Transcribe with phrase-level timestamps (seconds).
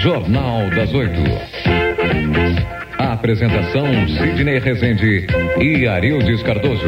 [0.00, 1.20] Jornal das Oito.
[2.98, 5.26] Apresentação Sidney Rezende
[5.60, 6.86] e Arildes Cardoso.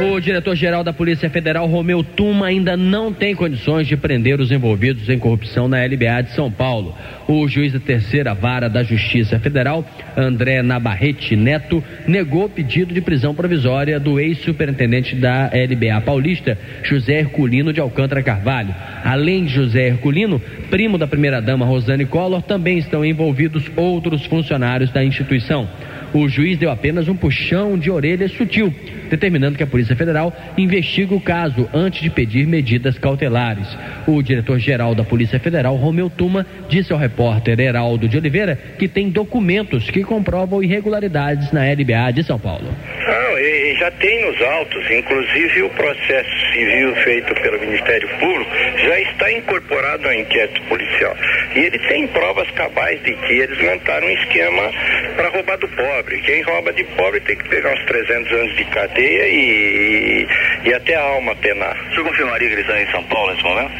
[0.00, 5.08] O diretor-geral da Polícia Federal, Romeu Tuma, ainda não tem condições de prender os envolvidos
[5.08, 6.94] em corrupção na LBA de São Paulo.
[7.34, 9.82] O juiz da terceira vara da Justiça Federal,
[10.14, 17.20] André Nabarrete Neto, negou o pedido de prisão provisória do ex-superintendente da LBA paulista, José
[17.20, 18.74] Herculino de Alcântara Carvalho.
[19.02, 20.38] Além de José Herculino,
[20.68, 25.66] primo da primeira-dama Rosane Collor, também estão envolvidos outros funcionários da instituição.
[26.12, 28.74] O juiz deu apenas um puxão de orelha sutil,
[29.08, 33.66] determinando que a Polícia Federal investigue o caso antes de pedir medidas cautelares.
[34.06, 37.21] O diretor-geral da Polícia Federal, Romeu Tuma, disse ao repórter
[37.60, 42.68] Heraldo de Oliveira que tem documentos que comprovam irregularidades na LBA de São Paulo.
[43.06, 48.50] Não, e já tem nos autos, inclusive o processo civil feito pelo Ministério Público
[48.84, 51.16] já está incorporado ao inquérito policial.
[51.54, 54.70] E ele tem provas cabais de que eles montaram um esquema
[55.16, 56.20] para roubar do pobre.
[56.22, 60.26] Quem rouba de pobre tem que pegar uns 300 anos de cadeia e,
[60.64, 61.76] e até a alma penar.
[61.90, 63.72] O senhor confirmaria que eles estão em São Paulo nesse momento?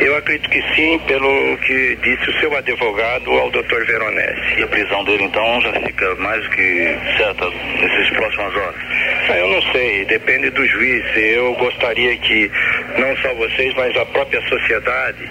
[0.00, 3.84] Eu acredito que sim, pelo que disse o seu advogado ao Dr.
[3.86, 4.58] Veronese.
[4.58, 8.80] E a prisão dele então já fica mais do que certa nessas próximas horas?
[9.28, 11.04] Ah, eu não sei, depende do juiz.
[11.16, 12.50] Eu gostaria que
[12.98, 15.28] não só vocês, mas a própria sociedade,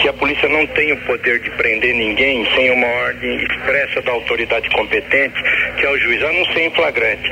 [0.00, 4.12] que a polícia não tenha o poder de prender ninguém sem uma ordem expressa da
[4.12, 5.42] autoridade competente,
[5.76, 7.30] que é o juiz, a não ser em flagrante.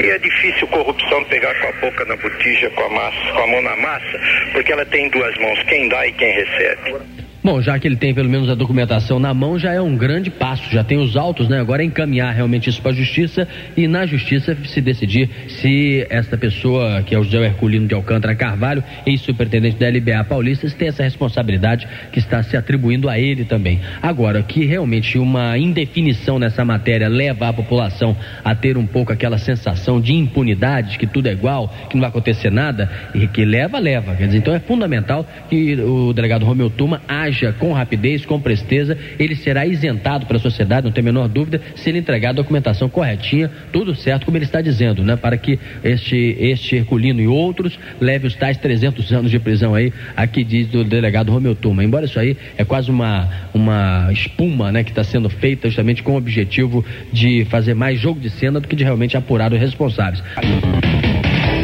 [0.00, 3.46] E é difícil corrupção pegar com a boca na botija, com a massa, com a
[3.46, 4.20] mão na massa,
[4.52, 7.17] porque ela tem duas mãos, quem dá e quem recebe.
[7.42, 10.28] Bom, já que ele tem pelo menos a documentação na mão, já é um grande
[10.28, 11.60] passo, já tem os autos, né?
[11.60, 16.36] Agora é encaminhar realmente isso para a justiça e na justiça se decidir se esta
[16.36, 21.04] pessoa, que é o José Herculino de Alcântara Carvalho, ex-superintendente da LBA Paulista, tem essa
[21.04, 23.80] responsabilidade que está se atribuindo a ele também.
[24.02, 29.38] Agora, que realmente uma indefinição nessa matéria leva a população a ter um pouco aquela
[29.38, 33.78] sensação de impunidade, que tudo é igual, que não vai acontecer nada, e que leva,
[33.78, 34.16] leva.
[34.16, 37.27] Quer dizer, então é fundamental que o delegado Romeu Tuma haja
[37.58, 41.60] com rapidez, com presteza, ele será isentado para a sociedade, não tem a menor dúvida,
[41.74, 45.16] se ele entregar a documentação corretinha, tudo certo, como ele está dizendo, né?
[45.16, 49.92] Para que este, este Herculino e outros leve os tais 300 anos de prisão aí,
[50.16, 51.84] aqui diz o delegado Romeu Tuma.
[51.84, 54.84] Embora isso aí é quase uma, uma espuma, né?
[54.84, 58.68] Que está sendo feita justamente com o objetivo de fazer mais jogo de cena do
[58.68, 60.22] que de realmente apurar os responsáveis.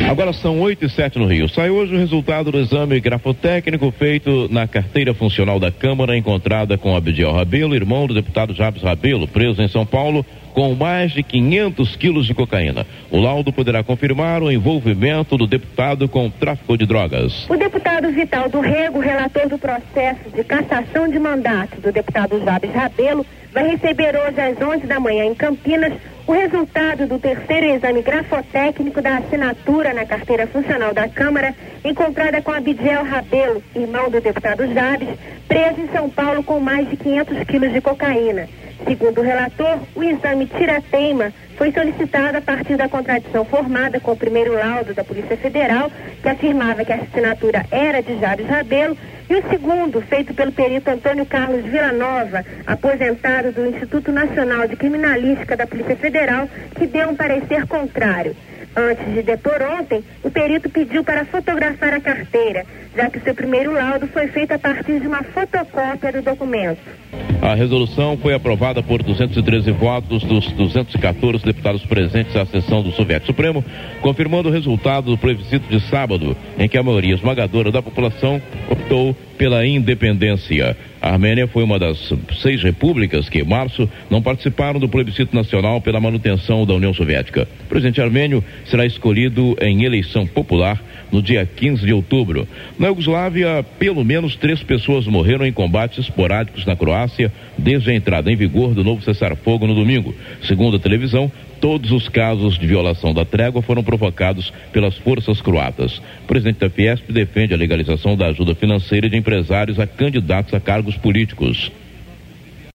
[0.08, 1.48] Agora são 8 e 7 no Rio.
[1.48, 6.94] Sai hoje o resultado do exame grafotécnico feito na carteira funcional da Câmara, encontrada com
[6.94, 11.96] Abdiel Rabelo, irmão do deputado Jabes Rabelo, preso em São Paulo, com mais de 500
[11.96, 12.86] quilos de cocaína.
[13.10, 17.48] O laudo poderá confirmar o envolvimento do deputado com o tráfico de drogas.
[17.48, 22.72] O deputado Vital do Rego, relator do processo de cassação de mandato do deputado Jabes
[22.72, 25.92] Rabelo, vai receber hoje às 11 da manhã em Campinas
[26.26, 31.54] o resultado do terceiro exame grafotécnico da assinatura na carteira funcional da Câmara,
[31.84, 35.08] encontrada com Abidiel Rabelo, irmão do deputado Jabes,
[35.46, 38.48] preso em São Paulo com mais de 500 quilos de cocaína.
[38.86, 44.16] Segundo o relator, o exame tira-teima foi solicitado a partir da contradição formada com o
[44.16, 45.90] primeiro laudo da Polícia Federal,
[46.20, 48.96] que afirmava que a assinatura era de Jabes Rabelo,
[49.30, 55.56] e o segundo, feito pelo perito Antônio Carlos Villanova, aposentado do Instituto Nacional de Criminalística
[55.56, 58.36] da Polícia Federal, que deu um parecer contrário.
[58.76, 63.72] Antes de depor ontem, o perito pediu para fotografar a carteira, já que seu primeiro
[63.72, 66.80] laudo foi feito a partir de uma fotocópia do documento.
[67.40, 73.26] A resolução foi aprovada por 213 votos dos 214 deputados presentes à sessão do Soviético
[73.26, 73.64] Supremo,
[74.00, 79.14] confirmando o resultado do plebiscito de sábado, em que a maioria esmagadora da população optou
[79.36, 80.76] pela independência.
[81.00, 85.80] A Armênia foi uma das seis repúblicas que, em março, não participaram do plebiscito nacional
[85.80, 87.46] pela manutenção da União Soviética.
[87.66, 92.48] O presidente armênio será escolhido em eleição popular no dia 15 de outubro.
[92.78, 98.32] Na Iugoslávia, pelo menos três pessoas morreram em combates esporádicos na Croácia desde a entrada
[98.32, 100.14] em vigor do novo cessar-fogo no domingo.
[100.42, 105.98] Segundo a televisão, todos os casos de violação da trégua foram provocados pelas forças croatas.
[106.24, 110.60] O presidente da Fiesp defende a legalização da ajuda financeira de empresários a candidatos a
[110.60, 111.70] cargos políticos.